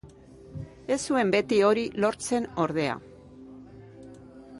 [0.93, 2.95] Ez zuen beti hori lortzen ordea.